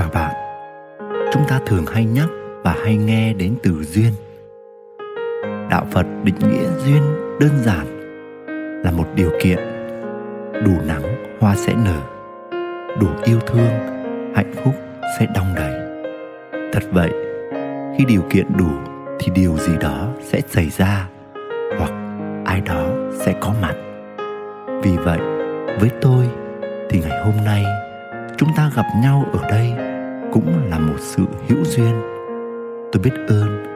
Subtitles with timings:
[0.00, 0.34] Chào bạn.
[1.32, 2.28] Chúng ta thường hay nhắc
[2.64, 4.12] và hay nghe đến từ duyên.
[5.70, 7.02] Đạo Phật định nghĩa duyên
[7.40, 7.86] đơn giản
[8.84, 9.58] là một điều kiện
[10.64, 11.02] đủ nắng
[11.40, 12.00] hoa sẽ nở,
[13.00, 13.70] đủ yêu thương
[14.34, 14.74] hạnh phúc
[15.18, 15.72] sẽ đong đầy.
[16.72, 17.10] Thật vậy,
[17.98, 18.70] khi điều kiện đủ
[19.18, 21.08] thì điều gì đó sẽ xảy ra
[21.78, 21.92] hoặc
[22.44, 23.74] ai đó sẽ có mặt.
[24.82, 25.18] Vì vậy,
[25.80, 26.28] với tôi
[26.90, 27.64] thì ngày hôm nay
[28.36, 29.89] chúng ta gặp nhau ở đây
[30.32, 32.00] cũng là một sự hữu duyên.
[32.92, 33.66] Tôi biết ơn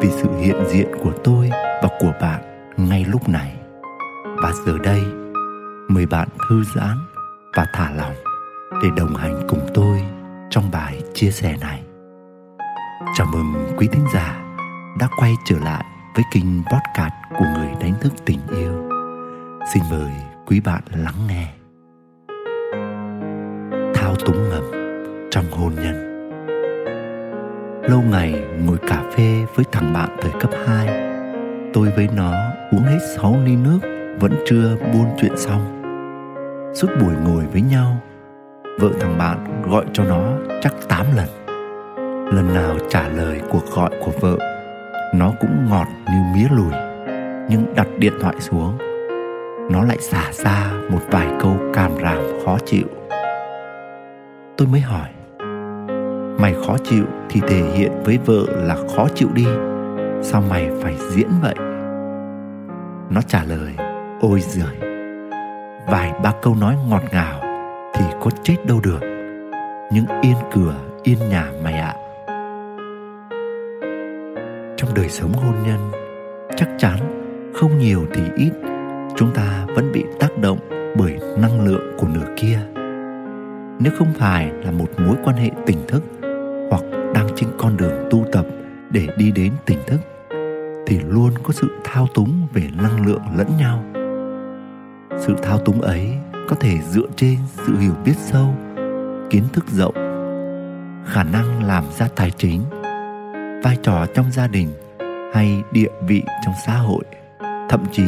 [0.00, 1.50] vì sự hiện diện của tôi
[1.82, 2.40] và của bạn
[2.76, 3.56] ngay lúc này.
[4.42, 5.02] Và giờ đây,
[5.88, 6.96] mời bạn thư giãn
[7.56, 8.14] và thả lỏng
[8.82, 10.02] để đồng hành cùng tôi
[10.50, 11.82] trong bài chia sẻ này.
[13.16, 14.40] Chào mừng quý thính giả
[15.00, 18.72] đã quay trở lại với kênh podcast của người đánh thức tình yêu.
[19.74, 20.12] Xin mời
[20.46, 21.46] quý bạn lắng nghe.
[23.94, 24.79] Thao túng ngầm
[25.30, 26.10] trong hôn nhân.
[27.82, 28.34] Lâu ngày
[28.66, 31.10] ngồi cà phê với thằng bạn thời cấp 2
[31.72, 32.32] Tôi với nó
[32.72, 33.78] uống hết 6 ly nước,
[34.20, 35.82] Vẫn chưa buôn chuyện xong.
[36.74, 37.96] Suốt buổi ngồi với nhau,
[38.80, 41.28] Vợ thằng bạn gọi cho nó chắc 8 lần.
[42.34, 44.38] Lần nào trả lời cuộc gọi của vợ,
[45.14, 46.72] Nó cũng ngọt như mía lùi,
[47.48, 48.78] Nhưng đặt điện thoại xuống.
[49.70, 52.86] Nó lại xả ra một vài câu càm ràm khó chịu.
[54.56, 55.08] Tôi mới hỏi
[56.40, 59.46] mày khó chịu thì thể hiện với vợ là khó chịu đi.
[60.22, 61.54] Sao mày phải diễn vậy?
[63.10, 63.74] Nó trả lời,
[64.20, 64.90] ôi giời,
[65.86, 67.40] vài ba câu nói ngọt ngào
[67.94, 69.00] thì có chết đâu được.
[69.92, 71.94] Nhưng yên cửa, yên nhà mày ạ.
[74.76, 75.90] Trong đời sống hôn nhân,
[76.56, 76.98] chắc chắn
[77.54, 78.52] không nhiều thì ít,
[79.16, 80.58] chúng ta vẫn bị tác động
[80.96, 82.58] bởi năng lượng của nửa kia.
[83.78, 86.02] Nếu không phải là một mối quan hệ tình thức
[86.70, 86.82] hoặc
[87.14, 88.46] đang trên con đường tu tập
[88.90, 90.00] để đi đến tỉnh thức,
[90.86, 93.84] thì luôn có sự thao túng về năng lượng lẫn nhau.
[95.18, 96.08] Sự thao túng ấy
[96.48, 97.36] có thể dựa trên
[97.66, 98.54] sự hiểu biết sâu,
[99.30, 99.94] kiến thức rộng,
[101.06, 102.60] khả năng làm ra tài chính,
[103.64, 104.68] vai trò trong gia đình
[105.34, 107.04] hay địa vị trong xã hội,
[107.68, 108.04] thậm chí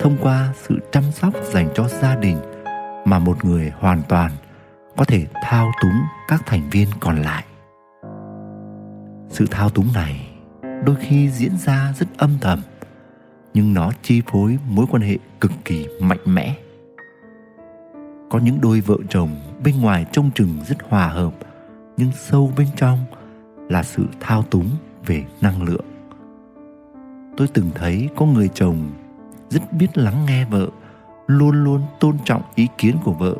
[0.00, 2.36] thông qua sự chăm sóc dành cho gia đình
[3.04, 4.30] mà một người hoàn toàn
[4.96, 5.96] có thể thao túng
[6.28, 7.44] các thành viên còn lại
[9.32, 10.28] sự thao túng này
[10.84, 12.60] đôi khi diễn ra rất âm thầm,
[13.54, 16.56] nhưng nó chi phối mối quan hệ cực kỳ mạnh mẽ.
[18.30, 19.30] Có những đôi vợ chồng
[19.64, 21.32] bên ngoài trông chừng rất hòa hợp,
[21.96, 22.98] nhưng sâu bên trong
[23.68, 24.70] là sự thao túng
[25.06, 25.84] về năng lượng.
[27.36, 28.90] Tôi từng thấy có người chồng
[29.50, 30.68] rất biết lắng nghe vợ,
[31.26, 33.36] luôn luôn tôn trọng ý kiến của vợ,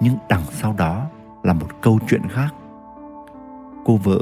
[0.00, 1.06] nhưng đằng sau đó
[1.42, 2.54] là một câu chuyện khác.
[3.84, 4.18] Cô vợ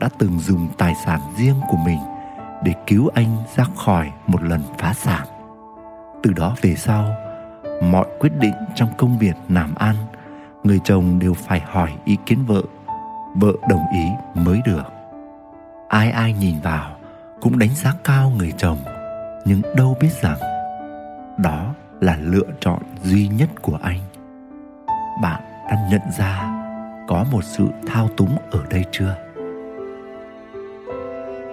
[0.00, 1.98] đã từng dùng tài sản riêng của mình
[2.64, 5.26] để cứu anh ra khỏi một lần phá sản.
[6.22, 7.14] Từ đó về sau,
[7.82, 9.96] mọi quyết định trong công việc làm ăn,
[10.64, 12.62] người chồng đều phải hỏi ý kiến vợ.
[13.36, 14.92] Vợ đồng ý mới được.
[15.88, 16.96] Ai ai nhìn vào
[17.40, 18.78] cũng đánh giá cao người chồng,
[19.44, 20.38] nhưng đâu biết rằng
[21.38, 24.00] đó là lựa chọn duy nhất của anh.
[25.22, 26.64] Bạn đã nhận ra
[27.08, 29.29] có một sự thao túng ở đây chưa?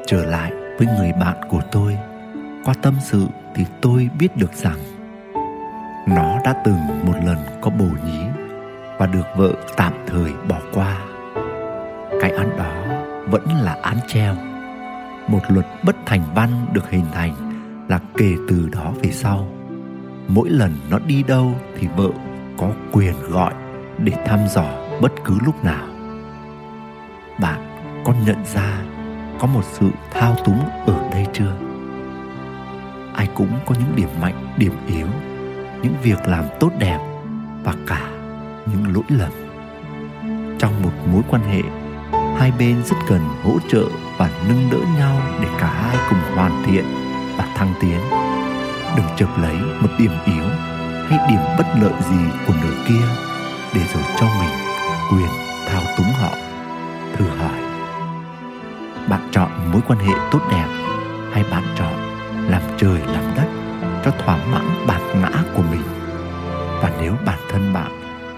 [0.08, 1.98] Trở lại với người bạn của tôi.
[2.66, 4.78] Qua tâm sự thì tôi biết được rằng
[6.08, 8.20] nó đã từng một lần có bồ nhí
[8.98, 10.98] và được vợ tạm thời bỏ qua.
[12.22, 12.84] Cái án đó
[13.30, 14.36] vẫn là án treo.
[15.28, 17.34] Một luật bất thành văn được hình thành
[17.90, 19.48] là kể từ đó về sau.
[20.28, 22.10] Mỗi lần nó đi đâu thì vợ
[22.58, 23.54] có quyền gọi
[23.98, 24.66] để thăm dò
[25.02, 25.88] bất cứ lúc nào.
[27.40, 27.60] Bạn
[28.06, 28.87] có nhận ra
[29.40, 31.54] có một sự thao túng ở đây chưa?
[33.16, 35.08] Ai cũng có những điểm mạnh, điểm yếu,
[35.82, 37.00] những việc làm tốt đẹp
[37.64, 38.10] và cả
[38.66, 39.32] những lỗi lầm.
[40.60, 41.62] Trong một mối quan hệ,
[42.40, 43.84] hai bên rất cần hỗ trợ
[44.18, 46.86] và nâng đỡ nhau để cả hai cùng hoàn thiện
[47.38, 48.00] và thăng tiến.
[48.98, 50.46] Đừng chụp lấy một điểm yếu
[51.10, 53.06] hay điểm bất lợi gì của nửa kia
[53.74, 54.50] để rồi cho mình
[55.12, 55.32] quyền
[55.68, 56.32] thao túng họ,
[57.16, 57.67] thử hỏi
[59.10, 60.68] bạn chọn mối quan hệ tốt đẹp
[61.32, 61.94] hay bạn chọn
[62.50, 63.48] làm trời làm đất
[64.06, 65.82] cho thỏa mãn bản ngã của mình?
[66.82, 67.92] Và nếu bản thân bạn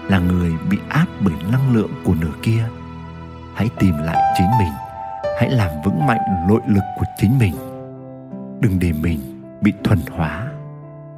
[0.08, 2.64] là người bị áp bởi năng lượng của nửa kia,
[3.54, 4.72] hãy tìm lại chính mình,
[5.40, 7.54] hãy làm vững mạnh nội lực của chính mình.
[8.60, 9.20] Đừng để mình
[9.60, 10.46] bị thuần hóa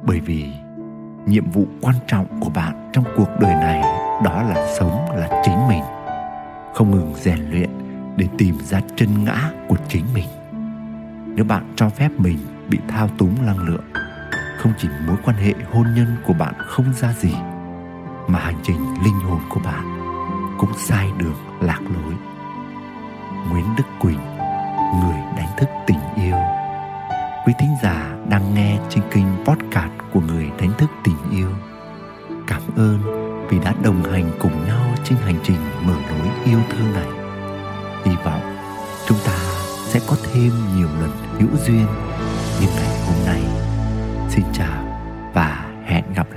[0.03, 0.45] bởi vì
[1.25, 3.81] nhiệm vụ quan trọng của bạn trong cuộc đời này
[4.23, 5.83] đó là sống là chính mình,
[6.73, 7.69] không ngừng rèn luyện
[8.17, 10.27] để tìm ra chân ngã của chính mình.
[11.35, 12.37] Nếu bạn cho phép mình
[12.69, 13.83] bị thao túng năng lượng,
[14.57, 17.33] không chỉ mối quan hệ hôn nhân của bạn không ra gì,
[18.27, 19.99] mà hành trình linh hồn của bạn
[20.59, 22.13] cũng sai đường lạc lối.
[23.49, 24.19] Nguyễn đức quỳnh,
[25.01, 26.37] người đánh thức tình yêu.
[27.45, 31.49] Quý thính giả đang nghe trên kênh podcast của người đánh thức tình yêu.
[32.47, 32.99] Cảm ơn
[33.49, 37.22] vì đã đồng hành cùng nhau trên hành trình mở lối yêu thương này
[38.05, 38.55] hy vọng
[39.07, 39.37] chúng ta
[39.85, 41.85] sẽ có thêm nhiều lần hữu duyên
[42.61, 43.41] như ngày hôm nay.
[44.29, 44.83] Xin chào
[45.33, 46.27] và hẹn gặp